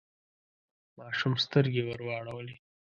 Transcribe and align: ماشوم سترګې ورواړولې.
ماشوم 0.97 1.33
سترګې 1.45 1.81
ورواړولې. 1.85 2.55